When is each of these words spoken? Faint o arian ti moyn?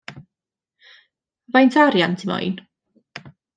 Faint 1.57 1.79
o 1.81 1.85
arian 1.85 2.17
ti 2.19 2.33
moyn? 2.33 2.59